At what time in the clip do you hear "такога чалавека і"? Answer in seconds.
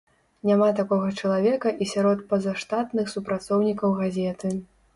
0.79-1.89